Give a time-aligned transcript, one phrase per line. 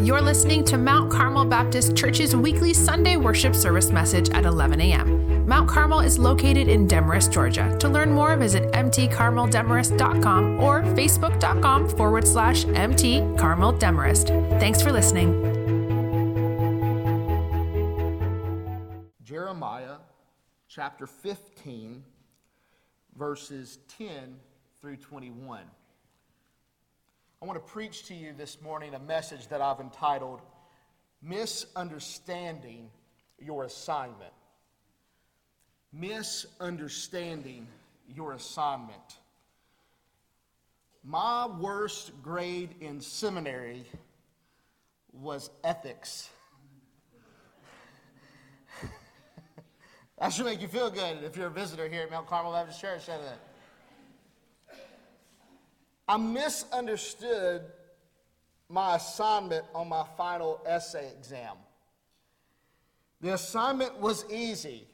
[0.00, 5.46] You're listening to Mount Carmel Baptist Church's weekly Sunday worship service message at 11 a.m.
[5.46, 7.76] Mount Carmel is located in Demorest, Georgia.
[7.80, 14.58] To learn more, visit mtcarmeldemorest.com or facebook.com forward slash mtcarmeldemorest.
[14.58, 15.34] Thanks for listening.
[19.22, 19.96] Jeremiah
[20.66, 22.02] chapter 15,
[23.18, 24.36] verses 10
[24.80, 25.60] through 21.
[27.42, 30.42] I want to preach to you this morning a message that I've entitled
[31.22, 32.90] Misunderstanding
[33.38, 34.34] Your Assignment.
[35.90, 37.66] Misunderstanding
[38.14, 39.16] Your Assignment.
[41.02, 43.86] My worst grade in seminary
[45.10, 46.28] was ethics.
[50.18, 52.82] that should make you feel good if you're a visitor here at Mount Carmel Baptist
[52.82, 53.38] Church, doesn't it?
[56.10, 57.62] I misunderstood
[58.68, 61.54] my assignment on my final essay exam.
[63.20, 64.88] The assignment was easy.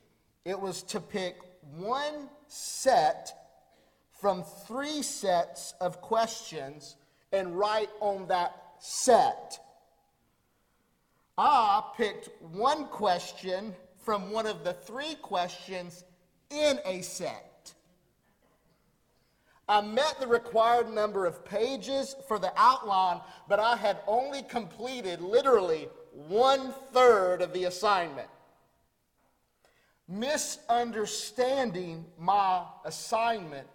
[0.45, 1.39] It was to pick
[1.75, 3.33] one set
[4.21, 6.97] from three sets of questions
[7.33, 9.59] and write on that set.
[11.39, 16.05] I picked one question from one of the three questions
[16.51, 17.46] in a set.
[19.69, 25.21] I met the required number of pages for the outline, but I had only completed
[25.21, 28.29] literally one third of the assignment.
[30.09, 33.67] Misunderstanding my assignment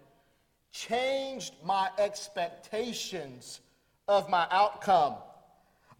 [0.70, 3.60] changed my expectations
[4.08, 5.16] of my outcome.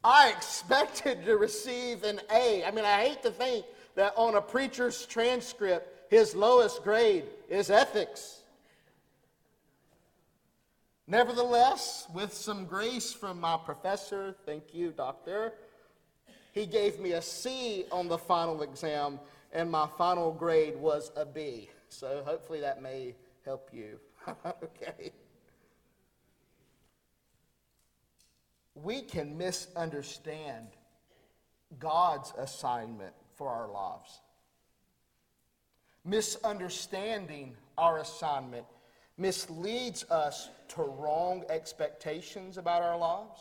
[0.02, 2.64] I expected to receive an A.
[2.64, 7.70] I mean, I hate to think that on a preacher's transcript, his lowest grade is
[7.70, 8.41] ethics.
[11.12, 15.52] Nevertheless, with some grace from my professor, thank you, doctor,
[16.52, 19.20] he gave me a C on the final exam,
[19.52, 21.68] and my final grade was a B.
[21.90, 23.14] So hopefully that may
[23.44, 24.00] help you.
[24.46, 25.12] okay.
[28.74, 30.68] We can misunderstand
[31.78, 34.22] God's assignment for our lives.
[36.06, 38.64] Misunderstanding our assignment
[39.22, 43.40] misleads us to wrong expectations about our lives.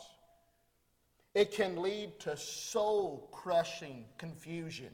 [1.34, 4.90] It can lead to soul crushing confusion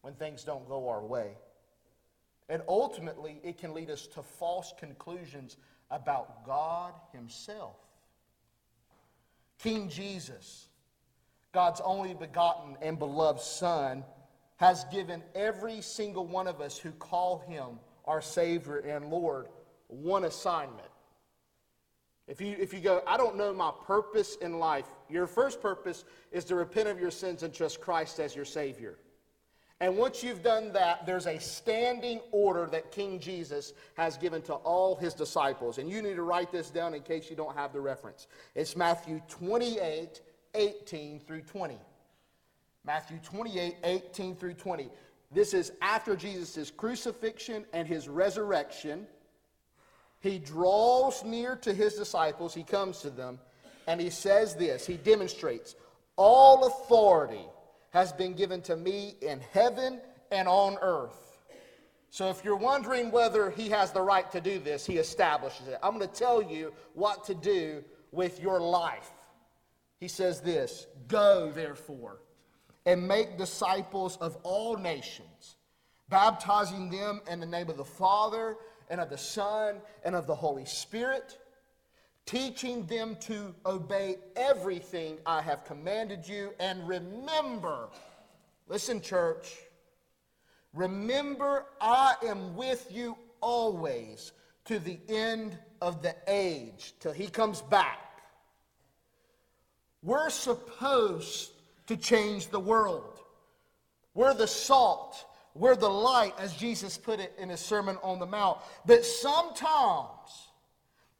[0.00, 1.36] when things don't go our way.
[2.48, 5.56] And ultimately, it can lead us to false conclusions
[5.90, 7.76] about God Himself.
[9.58, 10.68] King Jesus,
[11.52, 14.04] God's only begotten and beloved Son,
[14.56, 19.48] has given every single one of us who call Him our Savior and Lord
[19.92, 20.88] one assignment.
[22.26, 26.04] If you, if you go, I don't know my purpose in life, your first purpose
[26.30, 28.98] is to repent of your sins and trust Christ as your Savior.
[29.80, 34.54] And once you've done that, there's a standing order that King Jesus has given to
[34.54, 35.78] all his disciples.
[35.78, 38.28] And you need to write this down in case you don't have the reference.
[38.54, 40.20] It's Matthew 28,
[40.54, 41.78] 18 through 20.
[42.84, 44.88] Matthew 28, 18 through 20.
[45.32, 49.06] This is after Jesus' crucifixion and his resurrection.
[50.22, 53.40] He draws near to his disciples, he comes to them,
[53.88, 55.74] and he says this He demonstrates,
[56.16, 57.44] All authority
[57.90, 60.00] has been given to me in heaven
[60.30, 61.32] and on earth.
[62.10, 65.78] So if you're wondering whether he has the right to do this, he establishes it.
[65.82, 67.82] I'm going to tell you what to do
[68.12, 69.10] with your life.
[69.98, 72.20] He says this Go, therefore,
[72.86, 75.56] and make disciples of all nations,
[76.08, 78.56] baptizing them in the name of the Father
[78.92, 81.38] and of the Son and of the Holy Spirit,
[82.26, 86.52] teaching them to obey everything I have commanded you.
[86.60, 87.88] And remember,
[88.68, 89.56] listen, church,
[90.74, 94.32] remember I am with you always
[94.66, 97.98] to the end of the age, till he comes back.
[100.02, 101.50] We're supposed
[101.86, 103.20] to change the world.
[104.14, 108.26] We're the salt we're the light, as Jesus put it in his Sermon on the
[108.26, 108.58] Mount.
[108.86, 110.48] But sometimes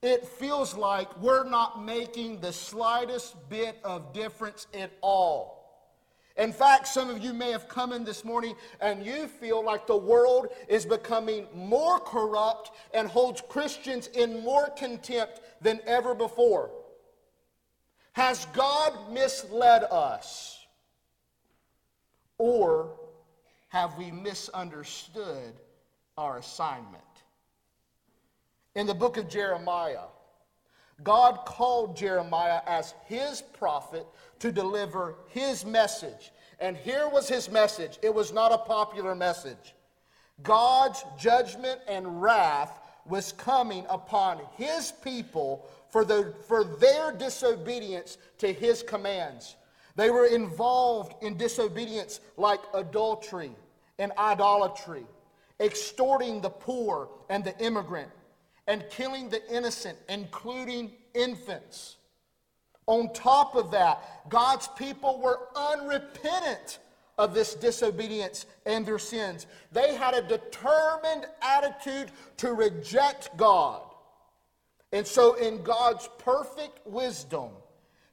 [0.01, 5.63] it feels like we're not making the slightest bit of difference at all.
[6.37, 9.87] In fact, some of you may have come in this morning and you feel like
[9.87, 16.71] the world is becoming more corrupt and holds Christians in more contempt than ever before.
[18.15, 20.59] Has God misled us?
[22.39, 22.99] Or
[23.73, 25.55] have we misunderstood
[26.19, 27.03] our assignment?
[28.75, 30.09] In the book of Jeremiah,
[31.03, 34.07] God called Jeremiah as his prophet
[34.41, 36.33] to deliver his message.
[36.61, 37.99] And here was his message.
[38.03, 39.75] It was not a popular message.
[40.43, 48.53] God's judgment and wrath was coming upon his people for, the, for their disobedience to
[48.53, 49.57] his commands.
[49.97, 53.53] They were involved in disobedience like adultery
[53.99, 55.05] and idolatry,
[55.61, 58.11] extorting the poor and the immigrant,
[58.67, 61.97] and killing the innocent, including infants.
[62.87, 66.79] On top of that, God's people were unrepentant
[67.19, 69.47] of this disobedience and their sins.
[69.71, 73.83] They had a determined attitude to reject God.
[74.93, 77.51] And so, in God's perfect wisdom,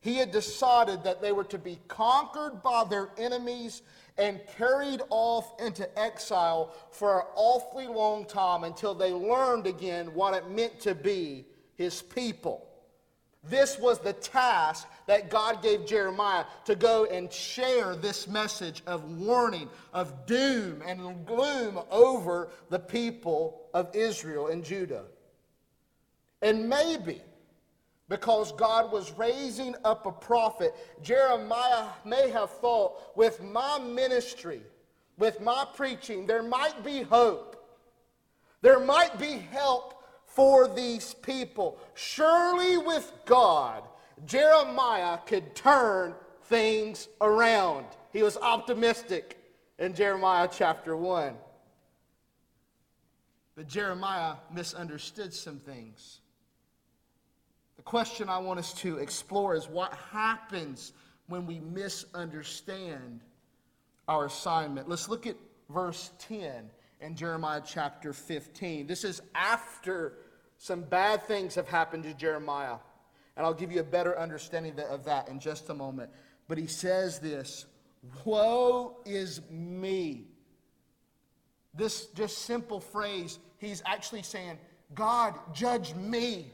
[0.02, 3.82] He had decided that they were to be conquered by their enemies
[4.18, 10.34] and carried off into exile for an awfully long time until they learned again what
[10.34, 12.66] it meant to be His people.
[13.44, 19.04] This was the task that God gave Jeremiah to go and share this message of
[19.18, 25.06] warning, of doom and gloom over the people of Israel and Judah.
[26.42, 27.22] And maybe
[28.10, 34.62] because God was raising up a prophet, Jeremiah may have thought, with my ministry,
[35.18, 37.56] with my preaching, there might be hope.
[38.62, 41.78] There might be help for these people.
[41.94, 43.84] Surely with God,
[44.26, 46.16] Jeremiah could turn
[46.46, 47.86] things around.
[48.12, 49.38] He was optimistic
[49.78, 51.36] in Jeremiah chapter 1.
[53.56, 56.22] But Jeremiah misunderstood some things.
[57.90, 60.94] Question I want us to explore is what happens
[61.28, 63.22] when we misunderstand
[64.08, 64.88] our assignment.
[64.88, 65.36] Let's look at
[65.72, 66.70] verse 10
[67.02, 68.86] in Jeremiah chapter 15.
[68.86, 70.20] This is after
[70.60, 72.76] some bad things have happened to Jeremiah.
[73.36, 76.12] And I'll give you a better understanding of that in just a moment.
[76.48, 77.66] But he says this
[78.24, 80.28] Woe is me.
[81.74, 84.60] This just simple phrase, he's actually saying,
[84.94, 86.52] God, judge me.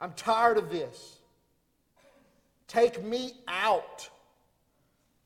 [0.00, 1.18] I'm tired of this.
[2.66, 4.08] Take me out.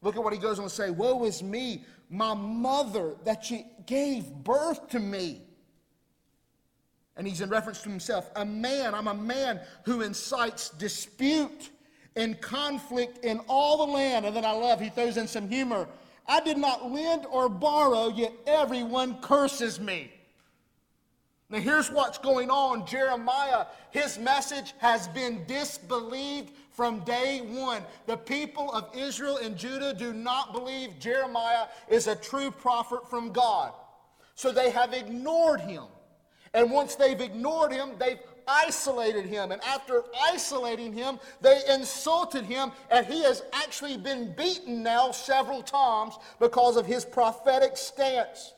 [0.02, 3.66] Look at what he goes on to say Woe is me, my mother, that she
[3.86, 5.42] gave birth to me.
[7.16, 8.30] And he's in reference to himself.
[8.36, 11.70] A man, I'm a man who incites dispute
[12.14, 14.24] and conflict in all the land.
[14.24, 15.88] And then I love, he throws in some humor.
[16.28, 20.12] I did not lend or borrow, yet everyone curses me.
[21.50, 22.86] Now, here's what's going on.
[22.86, 27.82] Jeremiah, his message has been disbelieved from day one.
[28.06, 33.32] The people of Israel and Judah do not believe Jeremiah is a true prophet from
[33.32, 33.72] God.
[34.34, 35.84] So they have ignored him.
[36.52, 39.50] And once they've ignored him, they've isolated him.
[39.50, 42.72] And after isolating him, they insulted him.
[42.90, 48.52] And he has actually been beaten now several times because of his prophetic stance.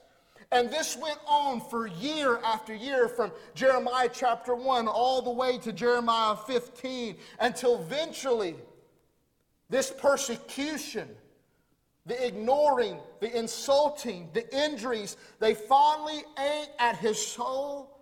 [0.53, 5.59] And this went on for year after year from Jeremiah chapter 1 all the way
[5.59, 8.57] to Jeremiah 15 until eventually
[9.69, 11.09] this persecution,
[12.05, 17.97] the ignoring, the insulting, the injuries, they finally ate at his soul.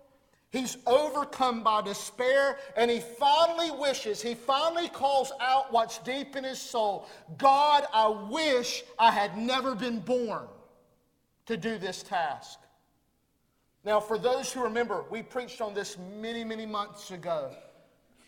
[0.50, 6.44] He's overcome by despair and he finally wishes, he finally calls out what's deep in
[6.44, 7.06] his soul
[7.36, 10.48] God, I wish I had never been born
[11.48, 12.60] to do this task.
[13.82, 17.50] Now, for those who remember, we preached on this many, many months ago.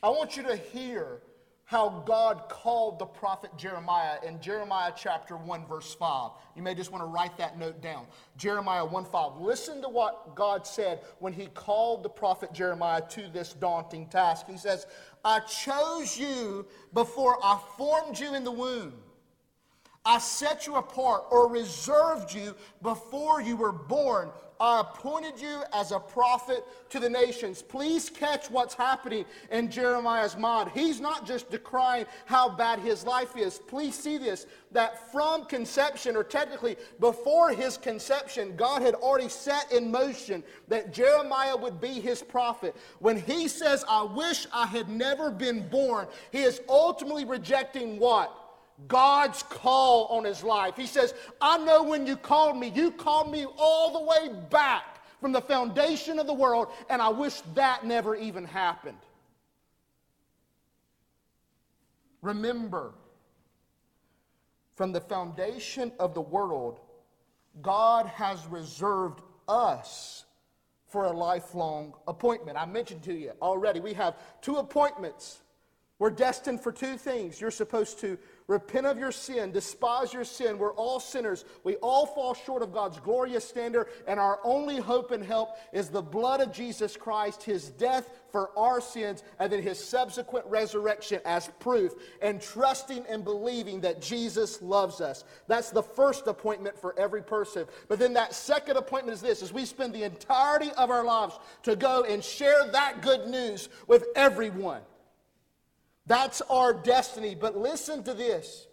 [0.03, 1.21] I want you to hear
[1.67, 6.31] how God called the prophet Jeremiah in Jeremiah chapter 1, verse 5.
[6.57, 8.07] You may just want to write that note down.
[8.39, 9.37] Jeremiah 1 5.
[9.37, 14.47] Listen to what God said when he called the prophet Jeremiah to this daunting task.
[14.49, 14.87] He says,
[15.27, 18.95] I chose you before I formed you in the womb.
[20.04, 24.30] I set you apart or reserved you before you were born.
[24.59, 27.62] I appointed you as a prophet to the nations.
[27.62, 30.71] Please catch what's happening in Jeremiah's mind.
[30.75, 33.59] He's not just decrying how bad his life is.
[33.59, 39.73] Please see this that from conception, or technically before his conception, God had already set
[39.73, 42.76] in motion that Jeremiah would be his prophet.
[42.99, 48.50] When he says, I wish I had never been born, he is ultimately rejecting what?
[48.88, 50.76] God's call on his life.
[50.76, 55.00] He says, I know when you called me, you called me all the way back
[55.20, 58.99] from the foundation of the world, and I wish that never even happened.
[62.22, 62.94] Remember,
[64.76, 66.80] from the foundation of the world,
[67.60, 70.25] God has reserved us
[70.87, 72.56] for a lifelong appointment.
[72.56, 75.42] I mentioned to you already, we have two appointments.
[75.99, 77.40] We're destined for two things.
[77.40, 78.18] You're supposed to
[78.50, 80.59] Repent of your sin, despise your sin.
[80.59, 81.45] We're all sinners.
[81.62, 85.88] We all fall short of God's glorious standard, and our only hope and help is
[85.88, 91.21] the blood of Jesus Christ, his death for our sins, and then his subsequent resurrection
[91.25, 95.23] as proof, and trusting and believing that Jesus loves us.
[95.47, 97.66] That's the first appointment for every person.
[97.87, 101.38] But then that second appointment is this: is we spend the entirety of our lives
[101.62, 104.83] to go and share that good news with everyone.
[106.11, 107.37] That's our destiny.
[107.37, 108.67] But listen to this.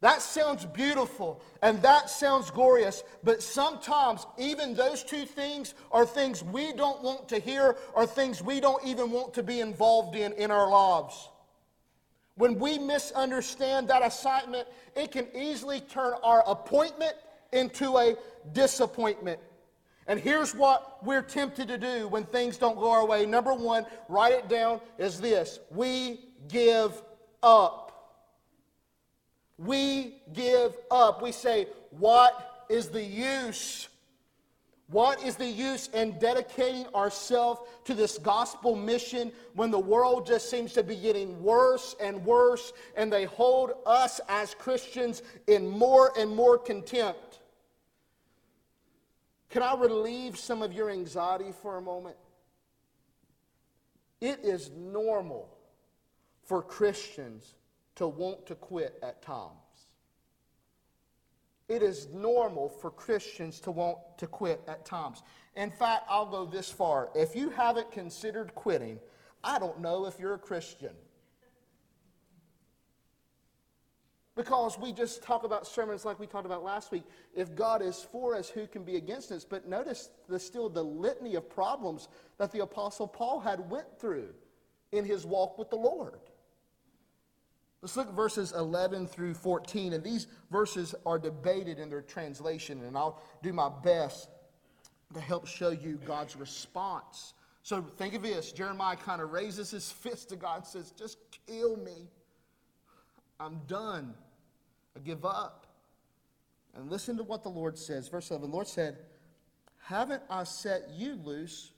[0.00, 6.44] That sounds beautiful and that sounds glorious, but sometimes even those two things are things
[6.44, 10.32] we don't want to hear or things we don't even want to be involved in
[10.34, 11.30] in our lives.
[12.36, 17.14] When we misunderstand that assignment, it can easily turn our appointment
[17.52, 18.14] into a
[18.52, 19.40] disappointment.
[20.06, 23.26] And here's what we're tempted to do when things don't go our way.
[23.26, 27.02] Number one, write it down, is this we give
[27.42, 27.84] up.
[29.58, 31.22] We give up.
[31.22, 33.88] We say, What is the use?
[34.90, 40.48] What is the use in dedicating ourselves to this gospel mission when the world just
[40.48, 46.12] seems to be getting worse and worse and they hold us as Christians in more
[46.18, 47.40] and more contempt?
[49.50, 52.16] Can I relieve some of your anxiety for a moment?
[54.22, 55.57] It is normal
[56.48, 57.54] for Christians
[57.96, 59.52] to want to quit at times.
[61.68, 65.22] It is normal for Christians to want to quit at times.
[65.56, 67.10] In fact, I'll go this far.
[67.14, 68.98] If you haven't considered quitting,
[69.44, 70.94] I don't know if you're a Christian.
[74.34, 77.02] Because we just talk about sermons like we talked about last week.
[77.34, 79.44] If God is for us, who can be against us?
[79.44, 84.28] But notice the, still the litany of problems that the Apostle Paul had went through
[84.92, 86.20] in his walk with the Lord.
[87.80, 89.92] Let's look at verses 11 through 14.
[89.92, 94.28] And these verses are debated in their translation, and I'll do my best
[95.14, 97.34] to help show you God's response.
[97.62, 101.18] So think of this Jeremiah kind of raises his fist to God and says, Just
[101.46, 102.08] kill me.
[103.40, 104.14] I'm done.
[104.96, 105.66] I give up.
[106.74, 108.08] And listen to what the Lord says.
[108.08, 108.98] Verse 11 The Lord said,
[109.84, 111.72] Haven't I set you loose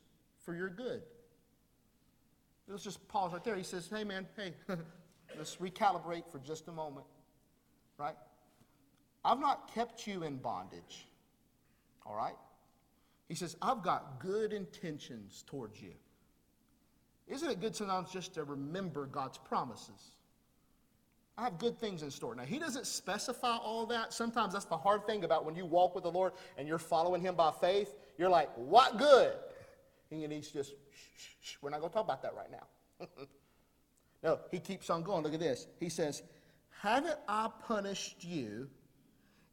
[0.44, 1.02] for your good?
[2.66, 3.56] Let's just pause right there.
[3.56, 4.54] He says, Hey, man, hey.
[5.36, 7.06] Let's recalibrate for just a moment,
[7.98, 8.16] right?
[9.24, 11.06] I've not kept you in bondage,
[12.06, 12.34] all right?
[13.28, 15.92] He says, I've got good intentions towards you.
[17.28, 20.16] Isn't it good sometimes just to remember God's promises?
[21.38, 22.34] I have good things in store.
[22.34, 24.12] Now, he doesn't specify all that.
[24.12, 27.22] Sometimes that's the hard thing about when you walk with the Lord and you're following
[27.22, 27.94] him by faith.
[28.18, 29.32] You're like, what good?
[30.10, 30.74] And he's just, shh,
[31.16, 31.56] shh, shh.
[31.62, 33.06] we're not going to talk about that right now.
[34.22, 35.22] No, he keeps on going.
[35.22, 35.66] Look at this.
[35.78, 36.22] He says,
[36.82, 38.68] Haven't I punished you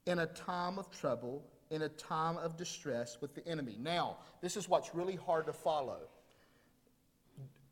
[0.06, 3.78] in a time of trouble, in a time of distress with the enemy?
[3.80, 6.00] Now, this is what's really hard to follow.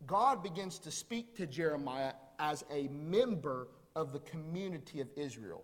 [0.08, 5.64] God begins to speak to Jeremiah as a member of the community of Israel.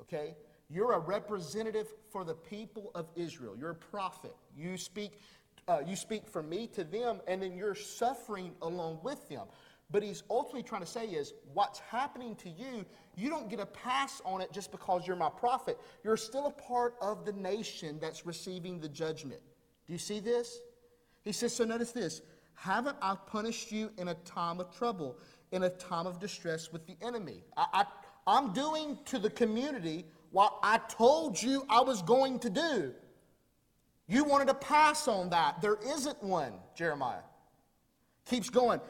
[0.00, 0.34] Okay?
[0.70, 3.54] You're a representative for the people of Israel.
[3.56, 4.34] You're a prophet.
[4.56, 5.20] You speak,
[5.68, 9.46] uh, you speak from me to them, and then you're suffering along with them.
[9.90, 12.84] But he's ultimately trying to say is what's happening to you,
[13.16, 15.78] you don't get a pass on it just because you're my prophet.
[16.02, 19.40] You're still a part of the nation that's receiving the judgment.
[19.86, 20.58] Do you see this?
[21.22, 22.22] He says, so notice this
[22.54, 25.18] haven't I punished you in a time of trouble,
[25.52, 27.42] in a time of distress with the enemy?
[27.56, 27.84] I,
[28.26, 32.94] I, am doing to the community what I told you I was going to do.
[34.06, 35.60] You wanted to pass on that.
[35.62, 37.22] There isn't one, Jeremiah.
[38.26, 38.80] Keeps going.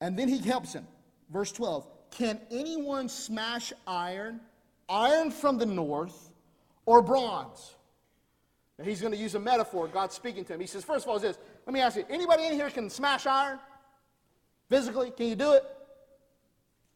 [0.00, 0.86] And then he helps him.
[1.30, 4.40] Verse 12 Can anyone smash iron,
[4.88, 6.30] iron from the north,
[6.86, 7.74] or bronze?
[8.78, 9.88] Now he's going to use a metaphor.
[9.88, 10.60] God's speaking to him.
[10.60, 11.38] He says, First of all, is this.
[11.66, 13.58] Let me ask you anybody in here can smash iron?
[14.68, 15.64] Physically, can you do it?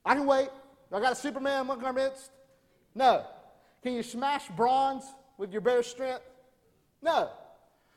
[0.04, 0.48] I can wait.
[0.92, 2.30] I got a Superman among our midst?
[2.94, 3.24] No.
[3.82, 5.04] Can you smash bronze
[5.38, 6.22] with your bare strength?
[7.00, 7.30] No.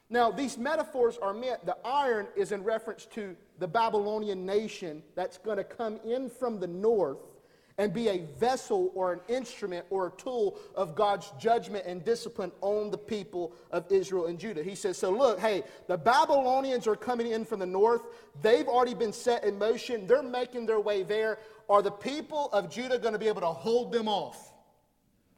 [0.10, 5.38] Now, these metaphors are meant, the iron is in reference to the Babylonian nation that's
[5.38, 7.20] going to come in from the north
[7.78, 12.52] and be a vessel or an instrument or a tool of God's judgment and discipline
[12.62, 14.64] on the people of Israel and Judah.
[14.64, 18.04] He says, So look, hey, the Babylonians are coming in from the north.
[18.42, 21.40] They've already been set in motion, they're making their way there.
[21.70, 24.54] Are the people of Judah going to be able to hold them off?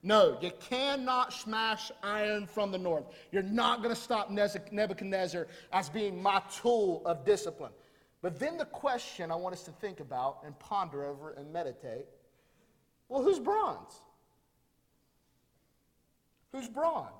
[0.03, 3.05] No, you cannot smash iron from the north.
[3.31, 7.71] You're not going to stop Nebuchadnezzar as being my tool of discipline.
[8.21, 12.05] But then the question I want us to think about and ponder over and meditate
[13.09, 14.01] well, who's bronze?
[16.51, 17.11] Who's bronze?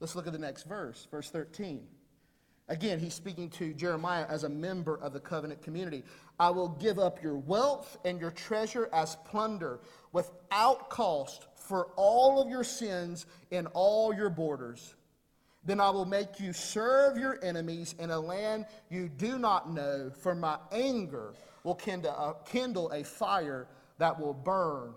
[0.00, 1.86] Let's look at the next verse, verse 13.
[2.68, 6.04] Again, he's speaking to Jeremiah as a member of the covenant community.
[6.38, 9.80] I will give up your wealth and your treasure as plunder
[10.12, 14.94] without cost for all of your sins in all your borders.
[15.66, 20.12] Then I will make you serve your enemies in a land you do not know,
[20.16, 23.66] for my anger will kindle a fire
[23.98, 24.94] that will burn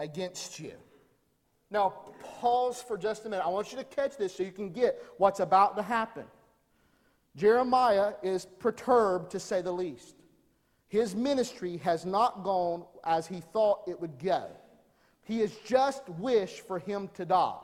[0.00, 0.72] against you.
[1.70, 1.94] Now,
[2.40, 3.44] pause for just a minute.
[3.44, 6.24] I want you to catch this so you can get what's about to happen.
[7.36, 10.16] Jeremiah is perturbed, to say the least.
[10.88, 14.48] His ministry has not gone as he thought it would go.
[15.22, 17.58] He has just wished for him to die.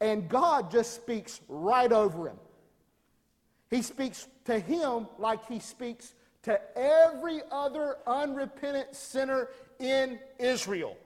[0.00, 2.38] And God just speaks right over him.
[3.70, 10.96] He speaks to him like he speaks to every other unrepentant sinner in Israel.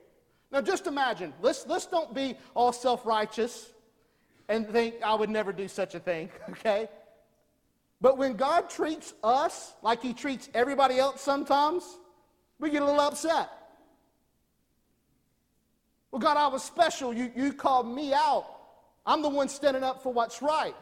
[0.51, 3.73] Now, just imagine, let's, let's don't be all self righteous
[4.47, 6.87] and think I would never do such a thing, okay?
[8.01, 11.97] But when God treats us like he treats everybody else sometimes,
[12.59, 13.49] we get a little upset.
[16.11, 17.13] Well, God, I was special.
[17.13, 18.54] You, you called me out.
[19.05, 20.75] I'm the one standing up for what's right.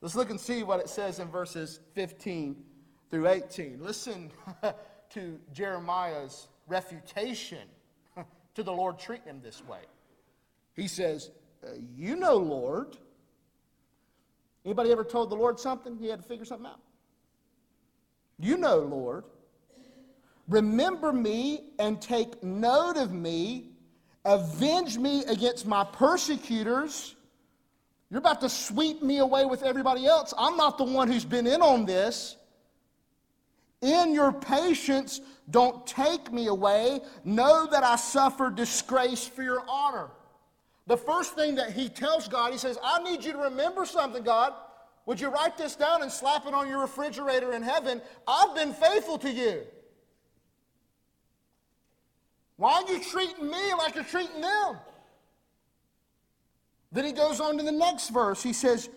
[0.00, 2.56] Let's look and see what it says in verses 15
[3.10, 3.78] through 18.
[3.82, 4.30] Listen
[5.10, 7.66] to Jeremiah's refutation
[8.54, 9.80] to the Lord treating him this way.
[10.74, 11.30] He says,
[11.64, 12.96] uh, You know, Lord.
[14.64, 15.96] Anybody ever told the Lord something?
[15.96, 16.80] He had to figure something out.
[18.38, 19.24] You know, Lord.
[20.48, 23.70] Remember me and take note of me.
[24.26, 27.14] Avenge me against my persecutors.
[28.10, 30.34] You're about to sweep me away with everybody else.
[30.36, 32.36] I'm not the one who's been in on this.
[33.82, 37.00] In your patience, don't take me away.
[37.24, 40.08] Know that I suffer disgrace for your honor.
[40.88, 44.22] The first thing that he tells God, he says, I need you to remember something,
[44.22, 44.54] God.
[45.06, 48.02] Would you write this down and slap it on your refrigerator in heaven?
[48.26, 49.62] I've been faithful to you.
[52.56, 54.76] Why are you treating me like you're treating them?
[56.92, 58.42] Then he goes on to the next verse.
[58.42, 58.88] He says,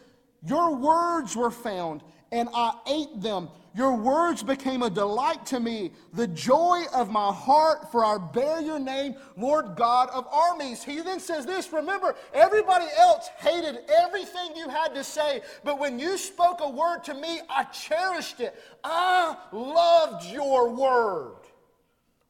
[0.46, 3.50] Your words were found, and I ate them.
[3.76, 8.62] Your words became a delight to me, the joy of my heart, for I bear
[8.62, 10.84] your name, Lord God of armies.
[10.84, 16.00] He then says this Remember, everybody else hated everything you had to say, but when
[16.00, 18.56] you spoke a word to me, I cherished it.
[18.84, 21.39] I loved your word.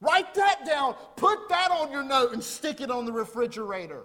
[0.00, 4.04] Write that down, put that on your note, and stick it on the refrigerator.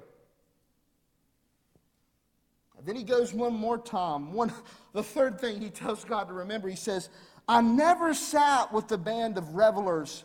[2.83, 4.31] Then he goes one more time.
[4.31, 4.53] One,
[4.93, 7.09] the third thing he tells God to remember, he says,
[7.47, 10.23] I never sat with the band of revelers.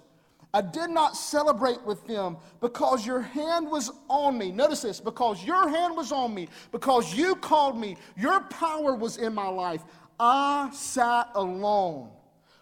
[0.53, 4.51] I did not celebrate with them because your hand was on me.
[4.51, 9.17] Notice this because your hand was on me, because you called me, your power was
[9.17, 9.83] in my life.
[10.19, 12.11] I sat alone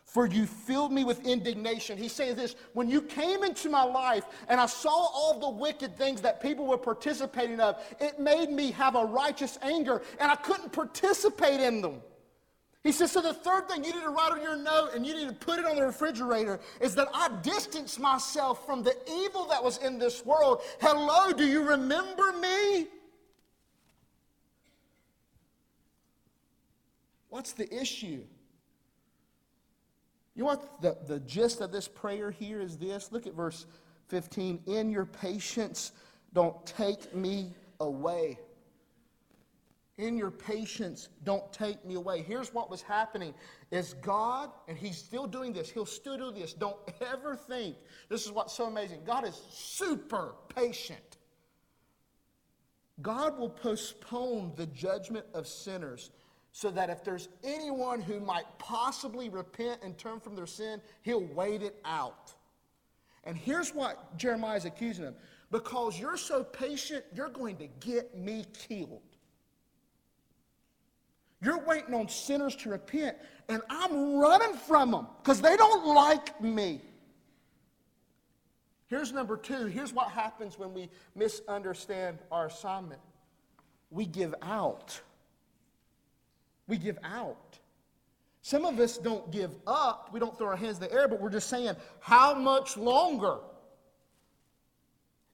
[0.09, 1.99] for you filled me with indignation.
[1.99, 5.99] He says this when you came into my life and I saw all the wicked
[5.99, 10.35] things that people were participating of, it made me have a righteous anger and I
[10.37, 12.01] couldn't participate in them.
[12.83, 15.15] He says, so the third thing you need to write on your note and you
[15.15, 19.45] need to put it on the refrigerator is that I distanced myself from the evil
[19.49, 20.63] that was in this world.
[20.81, 22.87] Hello, do you remember me?
[27.29, 28.23] What's the issue?
[30.39, 33.11] You know what the, the gist of this prayer here is this?
[33.11, 33.67] Look at verse
[34.07, 34.61] 15.
[34.67, 35.91] In your patience,
[36.33, 38.39] don't take me away.
[39.97, 42.23] In your patience, don't take me away.
[42.23, 43.35] Here's what was happening
[43.73, 46.53] is God, and He's still doing this, He'll still do this.
[46.55, 47.75] Don't ever think,
[48.09, 49.01] this is what's so amazing.
[49.05, 51.19] God is super patient.
[53.03, 56.13] God will postpone the judgment of sinners
[56.59, 61.25] so that if there's anyone who might possibly repent and turn from their sin, he'll
[61.27, 62.35] wait it out.
[63.23, 65.15] And here's what Jeremiah is accusing them
[65.53, 69.03] because you're so patient, you're going to get me killed.
[71.41, 73.17] You're waiting on sinners to repent,
[73.49, 76.81] and I'm running from them because they don't like me.
[78.89, 79.67] Here's number two.
[79.67, 83.01] Here's what happens when we misunderstand our assignment
[83.91, 85.01] we give out
[86.69, 87.59] we give out.
[88.43, 90.11] Some of us don't give up.
[90.13, 93.39] We don't throw our hands in the air, but we're just saying, how much longer?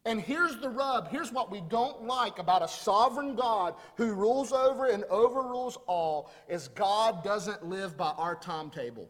[0.06, 1.08] And here's the rub.
[1.08, 6.30] Here's what we don't like about a sovereign God who rules over and overrules all
[6.48, 9.08] is God doesn't live by our timetable.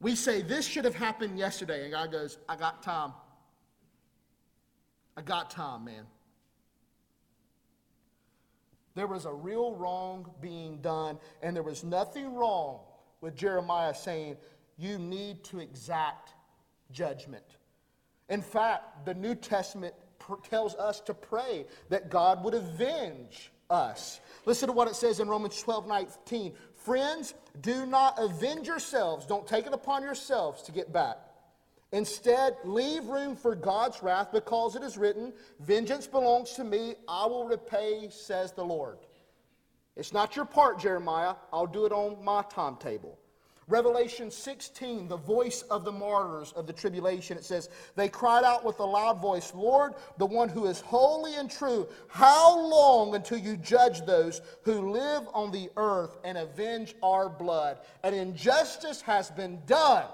[0.00, 3.14] We say this should have happened yesterday and God goes, "I got time.
[5.16, 6.06] I got time, man."
[8.98, 12.80] There was a real wrong being done and there was nothing wrong
[13.20, 14.36] with Jeremiah saying,
[14.76, 16.34] "You need to exact
[16.90, 17.44] judgment."
[18.28, 19.94] In fact, the New Testament
[20.42, 24.20] tells us to pray that God would avenge us.
[24.44, 26.56] Listen to what it says in Romans 12 19.
[26.74, 29.26] Friends, do not avenge yourselves.
[29.26, 31.18] Don't take it upon yourselves to get back.
[31.92, 37.26] Instead, leave room for God's wrath because it is written, Vengeance belongs to me, I
[37.26, 38.98] will repay, says the Lord.
[39.96, 41.34] It's not your part, Jeremiah.
[41.52, 43.18] I'll do it on my timetable.
[43.68, 48.64] Revelation 16, the voice of the martyrs of the tribulation, it says, They cried out
[48.64, 53.36] with a loud voice, Lord, the one who is holy and true, how long until
[53.36, 57.80] you judge those who live on the earth and avenge our blood?
[58.04, 60.06] An injustice has been done.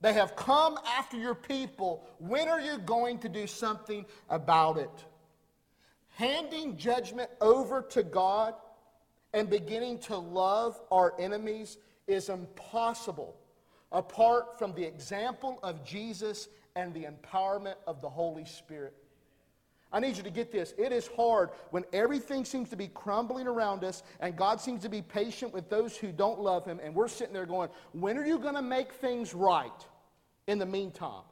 [0.00, 2.06] They have come after your people.
[2.18, 5.04] When are you going to do something about it?
[6.08, 8.54] Handing judgment over to God
[9.32, 13.36] and beginning to love our enemies is impossible
[13.92, 18.94] apart from the example of Jesus and the empowerment of the Holy Spirit.
[19.96, 20.74] I need you to get this.
[20.76, 24.90] It is hard when everything seems to be crumbling around us and God seems to
[24.90, 28.26] be patient with those who don't love Him, and we're sitting there going, When are
[28.26, 29.86] you going to make things right
[30.48, 31.22] in the meantime?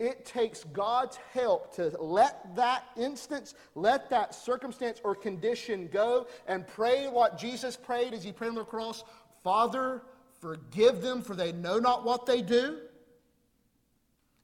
[0.00, 6.66] It takes God's help to let that instance, let that circumstance or condition go and
[6.66, 9.04] pray what Jesus prayed as He prayed on the cross
[9.44, 10.02] Father,
[10.40, 12.80] forgive them, for they know not what they do.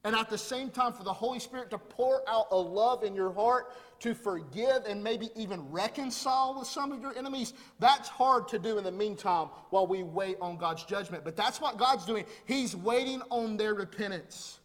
[0.07, 3.17] And at the same time, for the Holy Spirit to pour out a love in
[3.17, 7.55] your heart to forgive and maybe even reconcile with some of your enemies.
[7.81, 11.25] That's hard to do in the meantime while we wait on God's judgment.
[11.25, 12.25] But that's what God's doing.
[12.45, 14.61] He's waiting on their repentance.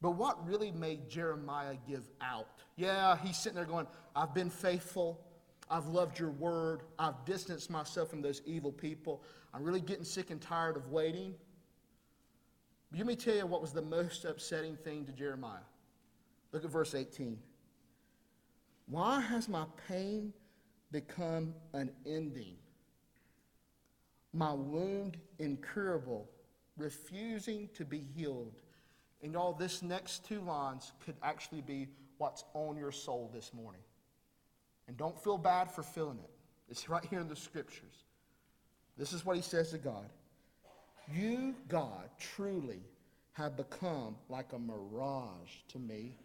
[0.00, 2.48] But what really made Jeremiah give out?
[2.76, 5.20] Yeah, he's sitting there going, I've been faithful.
[5.68, 6.80] I've loved your word.
[6.98, 9.22] I've distanced myself from those evil people.
[9.52, 11.34] I'm really getting sick and tired of waiting.
[12.94, 15.58] Let me tell you what was the most upsetting thing to Jeremiah.
[16.52, 17.38] Look at verse 18.
[18.88, 20.32] Why has my pain
[20.92, 22.56] become an ending?
[24.32, 26.28] My wound incurable,
[26.76, 28.54] refusing to be healed.
[29.22, 33.80] And y'all, this next two lines could actually be what's on your soul this morning.
[34.86, 36.30] And don't feel bad for feeling it.
[36.68, 38.04] It's right here in the scriptures.
[38.96, 40.06] This is what he says to God
[41.12, 42.80] You, God, truly
[43.32, 46.16] have become like a mirage to me,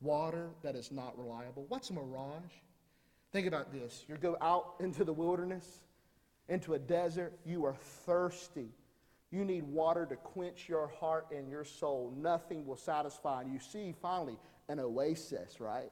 [0.00, 1.64] water that is not reliable.
[1.68, 2.52] What's a mirage?
[3.32, 4.04] Think about this.
[4.08, 5.80] You go out into the wilderness,
[6.48, 8.68] into a desert, you are thirsty.
[9.30, 12.12] You need water to quench your heart and your soul.
[12.16, 13.40] Nothing will satisfy.
[13.40, 14.36] And you see finally
[14.68, 15.90] an oasis, right?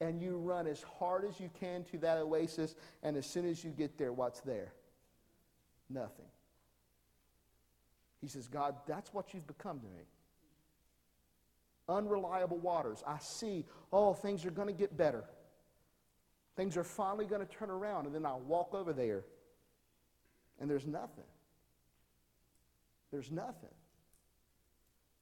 [0.00, 3.64] and you run as hard as you can to that oasis, and as soon as
[3.64, 4.72] you get there, what's there?
[5.90, 6.26] Nothing.
[8.20, 10.04] He says, God, that's what you've become to me.
[11.88, 13.02] Unreliable waters.
[13.06, 15.24] I see, oh, things are going to get better.
[16.56, 19.24] Things are finally going to turn around, and then I walk over there,
[20.60, 21.24] and there's nothing.
[23.12, 23.70] There's nothing.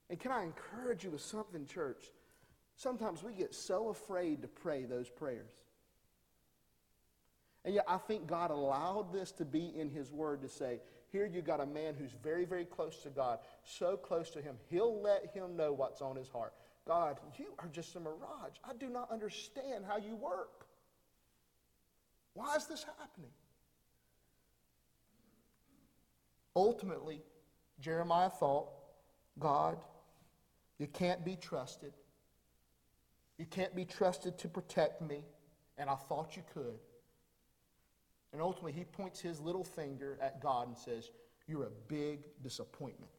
[0.08, 2.04] And can I encourage you with something, church?
[2.76, 5.52] Sometimes we get so afraid to pray those prayers.
[7.64, 10.80] And yet, I think God allowed this to be in His Word to say,
[11.12, 14.56] here you got a man who's very, very close to God, so close to Him,
[14.68, 16.52] He'll let him know what's on his heart.
[16.86, 18.54] God, you are just a mirage.
[18.64, 20.66] I do not understand how you work.
[22.34, 23.30] Why is this happening?
[26.54, 27.22] Ultimately,
[27.80, 28.68] Jeremiah thought,
[29.38, 29.78] God,
[30.78, 31.92] you can't be trusted.
[33.38, 35.24] You can't be trusted to protect me,
[35.76, 36.78] and I thought you could.
[38.32, 41.10] And ultimately, he points his little finger at God and says,
[41.46, 43.10] You're a big disappointment.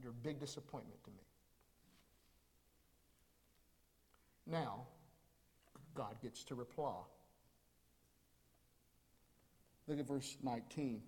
[0.00, 1.16] You're a big disappointment to me.
[4.46, 4.86] Now,
[5.94, 6.92] God gets to reply.
[9.88, 11.00] Look at verse 19.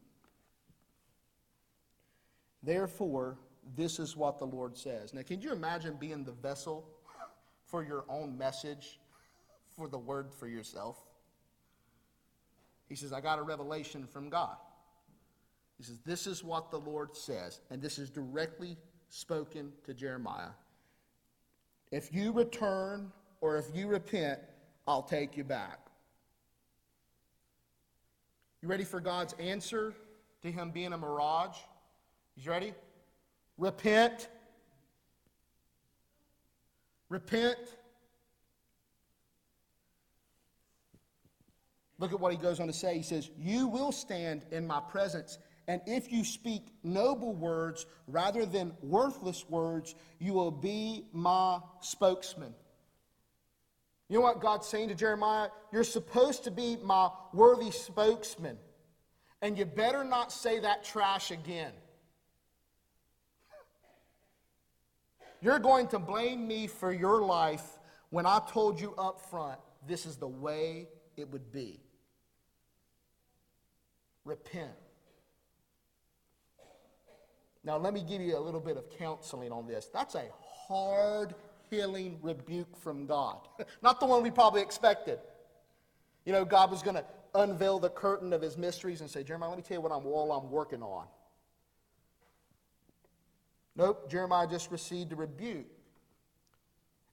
[2.62, 3.38] Therefore,
[3.76, 5.14] this is what the Lord says.
[5.14, 6.88] Now, can you imagine being the vessel
[7.66, 8.98] for your own message,
[9.76, 11.07] for the word for yourself?
[12.88, 14.56] He says, I got a revelation from God.
[15.76, 18.76] He says, This is what the Lord says, and this is directly
[19.08, 20.50] spoken to Jeremiah.
[21.90, 24.40] If you return or if you repent,
[24.86, 25.78] I'll take you back.
[28.60, 29.94] You ready for God's answer
[30.42, 31.56] to him being a mirage?
[32.36, 32.74] You ready?
[33.56, 34.28] Repent.
[37.08, 37.58] Repent.
[41.98, 42.96] Look at what he goes on to say.
[42.96, 48.46] He says, You will stand in my presence, and if you speak noble words rather
[48.46, 52.54] than worthless words, you will be my spokesman.
[54.08, 55.48] You know what God's saying to Jeremiah?
[55.72, 58.56] You're supposed to be my worthy spokesman,
[59.42, 61.72] and you better not say that trash again.
[65.40, 67.78] You're going to blame me for your life
[68.10, 71.80] when I told you up front this is the way it would be.
[74.28, 74.70] Repent.
[77.64, 79.90] Now, let me give you a little bit of counseling on this.
[79.92, 80.26] That's a
[80.68, 81.34] hard
[81.70, 83.48] healing rebuke from God,
[83.82, 85.18] not the one we probably expected.
[86.24, 89.48] You know, God was going to unveil the curtain of his mysteries and say, Jeremiah,
[89.48, 91.06] let me tell you what I'm, all I'm working on.
[93.76, 95.66] Nope, Jeremiah just received a rebuke.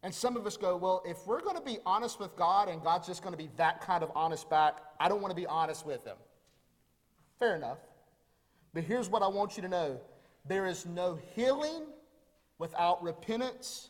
[0.03, 2.83] And some of us go, well, if we're going to be honest with God and
[2.83, 5.47] God's just going to be that kind of honest back, I don't want to be
[5.47, 6.17] honest with him.
[7.39, 7.79] Fair enough.
[8.73, 9.99] But here's what I want you to know
[10.45, 11.83] there is no healing
[12.57, 13.89] without repentance,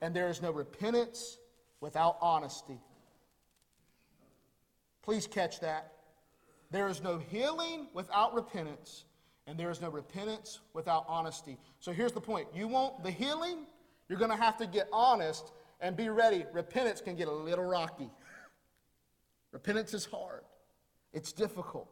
[0.00, 1.38] and there is no repentance
[1.80, 2.78] without honesty.
[5.02, 5.92] Please catch that.
[6.70, 9.04] There is no healing without repentance,
[9.46, 11.58] and there is no repentance without honesty.
[11.80, 13.66] So here's the point you want the healing,
[14.08, 16.44] you're going to have to get honest and be ready.
[16.52, 18.10] Repentance can get a little rocky.
[19.52, 20.42] Repentance is hard,
[21.12, 21.88] it's difficult.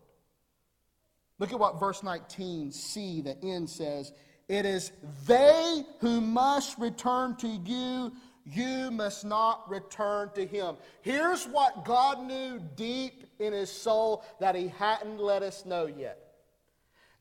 [1.40, 4.12] Look at what verse 19c, the end says.
[4.46, 4.92] It is
[5.26, 8.12] they who must return to you.
[8.44, 10.76] You must not return to him.
[11.02, 16.18] Here's what God knew deep in his soul that he hadn't let us know yet.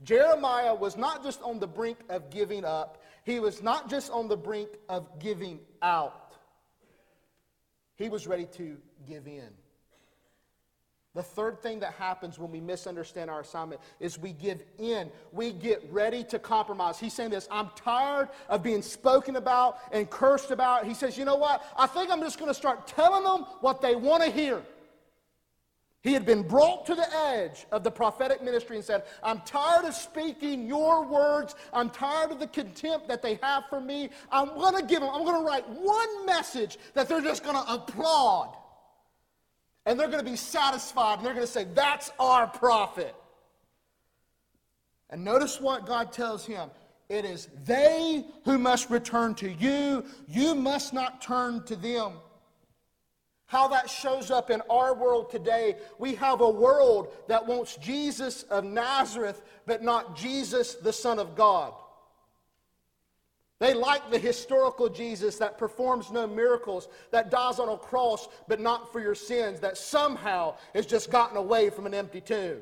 [0.04, 4.28] Jeremiah was not just on the brink of giving up, he was not just on
[4.28, 6.36] the brink of giving out.
[7.96, 8.78] He was ready to
[9.08, 9.50] give in.
[11.16, 15.10] The third thing that happens when we misunderstand our assignment is we give in.
[15.32, 17.00] We get ready to compromise.
[17.00, 20.86] He's saying this I'm tired of being spoken about and cursed about.
[20.86, 21.66] He says, You know what?
[21.76, 24.62] I think I'm just going to start telling them what they want to hear.
[26.02, 29.86] He had been brought to the edge of the prophetic ministry and said, I'm tired
[29.86, 31.56] of speaking your words.
[31.74, 34.10] I'm tired of the contempt that they have for me.
[34.32, 37.58] I'm going to give them, I'm going to write one message that they're just going
[37.58, 38.56] to applaud
[39.86, 43.16] and they're going to be satisfied and they're going to say, That's our prophet.
[45.10, 46.70] And notice what God tells him
[47.10, 52.14] it is they who must return to you, you must not turn to them.
[53.48, 58.44] How that shows up in our world today, we have a world that wants Jesus
[58.44, 61.74] of Nazareth, but not Jesus, the Son of God.
[63.60, 68.62] They like the historical Jesus that performs no miracles, that dies on a cross, but
[68.62, 72.62] not for your sins, that somehow has just gotten away from an empty tomb.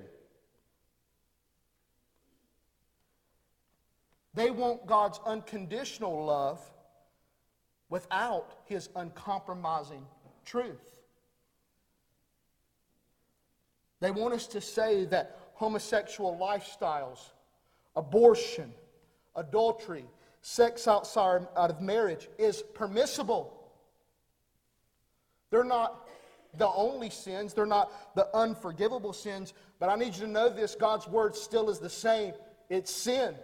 [4.33, 6.59] They want God's unconditional love
[7.89, 10.05] without his uncompromising
[10.45, 10.99] truth.
[13.99, 17.31] They want us to say that homosexual lifestyles,
[17.95, 18.73] abortion,
[19.35, 20.05] adultery,
[20.47, 23.53] sex outside out of marriage is permissible.
[25.49, 26.07] They're not
[26.57, 30.73] the only sins, they're not the unforgivable sins, but I need you to know this
[30.73, 32.33] God's word still is the same
[32.69, 33.35] it's sin.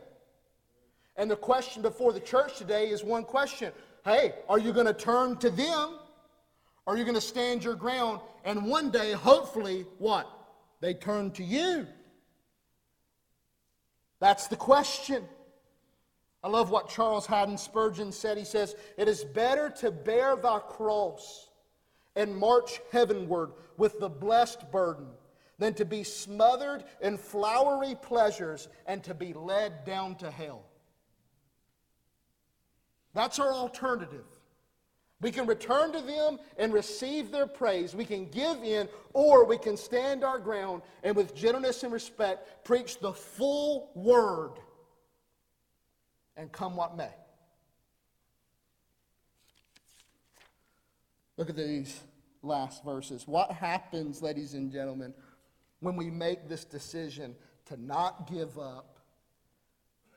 [1.17, 3.73] And the question before the church today is one question
[4.05, 5.99] Hey, are you going to turn to them?
[6.85, 10.25] Or are you going to stand your ground and one day, hopefully, what?
[10.79, 11.85] They turn to you.
[14.21, 15.25] That's the question.
[16.43, 18.37] I love what Charles Haddon Spurgeon said.
[18.37, 21.49] He says, It is better to bear thy cross
[22.15, 25.07] and march heavenward with the blessed burden
[25.57, 30.63] than to be smothered in flowery pleasures and to be led down to hell.
[33.13, 34.25] That's our alternative.
[35.21, 37.95] We can return to them and receive their praise.
[37.95, 42.65] We can give in, or we can stand our ground and with gentleness and respect
[42.65, 44.59] preach the full word
[46.37, 47.11] and come what may.
[51.37, 51.99] Look at these
[52.41, 53.27] last verses.
[53.27, 55.13] What happens, ladies and gentlemen,
[55.79, 58.99] when we make this decision to not give up,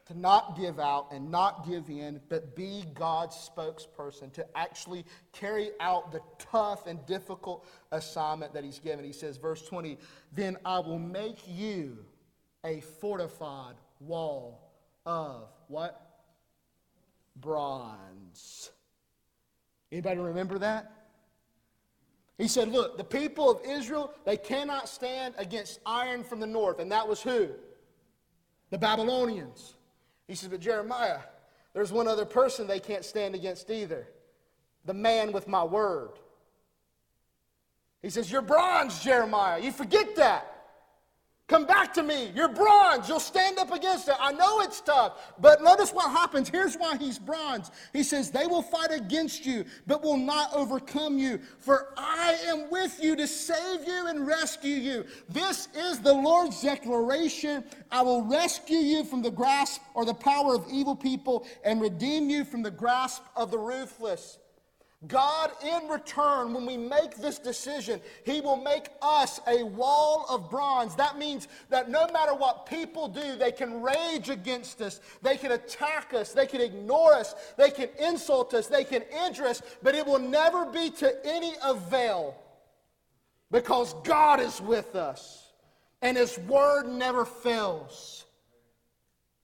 [0.07, 5.71] to not give out and not give in, but be God's spokesperson, to actually carry
[5.81, 9.05] out the tough and difficult assignment that He's given.
[9.05, 9.99] He says, verse 20,
[10.33, 11.99] then I will make you
[12.65, 14.71] a fortified wall
[15.05, 16.06] of what?
[17.41, 18.71] Bronze.
[19.93, 20.93] Anybody remember that?
[22.39, 26.79] He said, Look, the people of Israel, they cannot stand against iron from the north.
[26.79, 27.49] And that was who?
[28.71, 29.75] The Babylonians.
[30.27, 31.21] He says, But Jeremiah,
[31.73, 34.09] there's one other person they can't stand against either
[34.85, 36.13] the man with my word.
[38.03, 39.61] He says, You're bronze, Jeremiah.
[39.61, 40.56] You forget that.
[41.49, 42.33] Come back to me.
[42.35, 43.09] You're bronze.
[43.09, 44.17] You'll stand up against it.
[44.19, 46.49] I know it's tough, but notice what happens.
[46.49, 47.71] Here's why he's bronze.
[47.93, 51.39] He says, They will fight against you, but will not overcome you.
[51.59, 55.05] For I am with you to save you and rescue you.
[55.29, 57.63] This is the Lord's declaration.
[57.93, 62.29] I will rescue you from the grasp or the power of evil people and redeem
[62.29, 64.39] you from the grasp of the ruthless.
[65.09, 70.51] God, in return, when we make this decision, He will make us a wall of
[70.51, 70.95] bronze.
[70.97, 75.53] That means that no matter what people do, they can rage against us, they can
[75.53, 79.95] attack us, they can ignore us, they can insult us, they can injure us, but
[79.95, 82.37] it will never be to any avail
[83.51, 85.53] because God is with us
[86.03, 88.25] and His word never fails.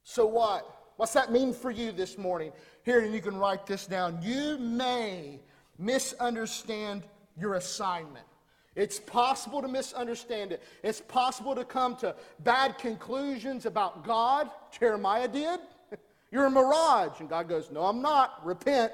[0.03, 0.69] So, what?
[0.97, 2.53] What's that mean for you this morning?
[2.85, 4.21] Here, and you can write this down.
[4.23, 5.41] You may
[5.79, 7.03] misunderstand
[7.39, 8.27] your assignment.
[8.75, 10.63] It's possible to misunderstand it.
[10.83, 14.51] It's possible to come to bad conclusions about God.
[14.79, 15.61] Jeremiah did.
[16.31, 17.21] You're a mirage.
[17.21, 18.45] And God goes, No, I'm not.
[18.45, 18.93] Repent.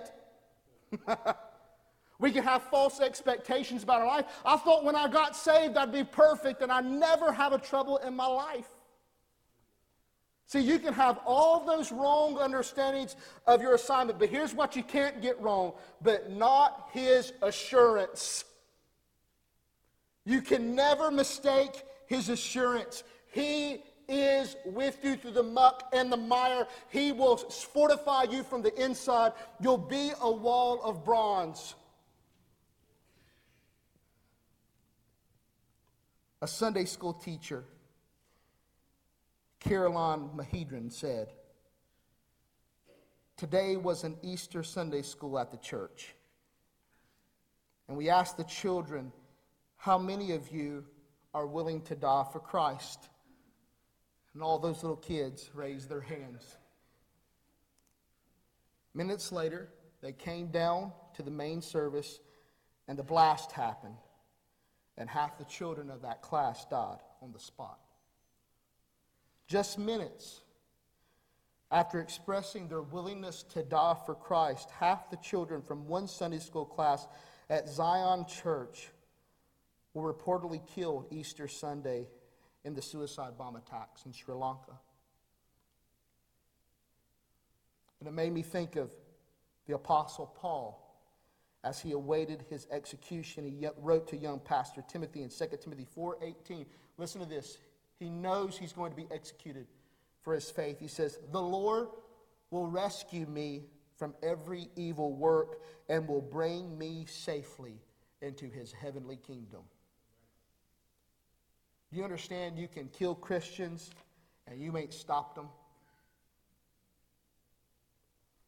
[2.18, 4.24] we can have false expectations about our life.
[4.44, 7.98] I thought when I got saved I'd be perfect and I'd never have a trouble
[7.98, 8.68] in my life.
[10.48, 14.82] See, you can have all those wrong understandings of your assignment, but here's what you
[14.82, 18.46] can't get wrong, but not his assurance.
[20.24, 23.04] You can never mistake his assurance.
[23.30, 26.66] He is with you through the muck and the mire.
[26.88, 29.32] He will fortify you from the inside.
[29.60, 31.74] You'll be a wall of bronze.
[36.40, 37.64] A Sunday school teacher
[39.60, 41.28] Caroline Mahendran said,
[43.36, 46.14] Today was an Easter Sunday school at the church.
[47.88, 49.12] And we asked the children,
[49.76, 50.84] How many of you
[51.34, 53.08] are willing to die for Christ?
[54.34, 56.56] And all those little kids raised their hands.
[58.94, 59.68] Minutes later,
[60.02, 62.20] they came down to the main service,
[62.86, 63.96] and the blast happened.
[64.96, 67.78] And half the children of that class died on the spot.
[69.48, 70.42] Just minutes
[71.70, 76.66] after expressing their willingness to die for Christ, half the children from one Sunday school
[76.66, 77.06] class
[77.48, 78.90] at Zion Church
[79.94, 82.06] were reportedly killed Easter Sunday
[82.64, 84.78] in the suicide bomb attacks in Sri Lanka.
[88.00, 88.92] And it made me think of
[89.66, 90.84] the Apostle Paul
[91.64, 93.44] as he awaited his execution.
[93.44, 96.66] He wrote to young pastor Timothy in 2 Timothy 4:18.
[96.96, 97.58] Listen to this.
[97.98, 99.66] He knows he's going to be executed
[100.22, 100.78] for his faith.
[100.78, 101.88] He says, The Lord
[102.50, 103.64] will rescue me
[103.96, 107.80] from every evil work and will bring me safely
[108.22, 109.62] into his heavenly kingdom.
[111.90, 113.90] Do you understand you can kill Christians
[114.46, 115.48] and you ain't stopped them?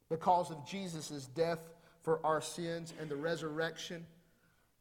[0.08, 1.60] Because of Jesus' death
[2.02, 4.04] for our sins and the resurrection,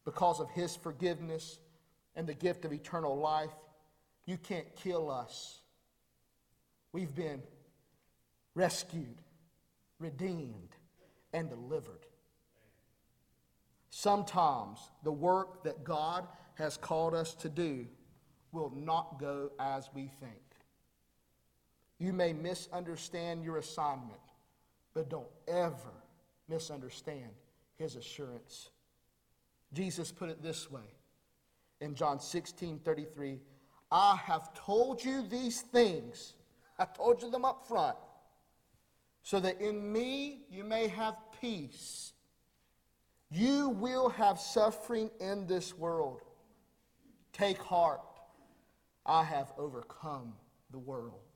[0.05, 1.59] because of his forgiveness
[2.15, 3.51] and the gift of eternal life,
[4.29, 5.57] you can't kill us.
[6.93, 7.41] We've been
[8.53, 9.23] rescued,
[9.97, 10.75] redeemed,
[11.33, 12.05] and delivered.
[13.89, 17.87] Sometimes the work that God has called us to do
[18.51, 20.35] will not go as we think.
[21.97, 24.21] You may misunderstand your assignment,
[24.93, 26.03] but don't ever
[26.47, 27.31] misunderstand
[27.77, 28.69] his assurance.
[29.73, 30.93] Jesus put it this way
[31.81, 33.39] in John 16 33
[33.91, 36.33] I have told you these things.
[36.77, 37.97] I told you them up front.
[39.23, 42.13] So that in me you may have peace.
[43.31, 46.21] You will have suffering in this world.
[47.33, 48.01] Take heart.
[49.05, 50.33] I have overcome
[50.71, 51.28] the world.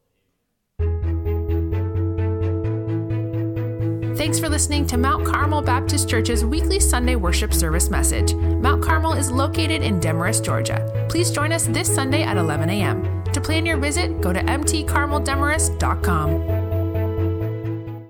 [4.23, 8.33] Thanks for listening to Mount Carmel Baptist Church's weekly Sunday worship service message.
[8.33, 11.05] Mount Carmel is located in Demorest, Georgia.
[11.09, 13.25] Please join us this Sunday at 11 a.m.
[13.33, 16.52] To plan your visit, go to mtcarmeldemorest.com.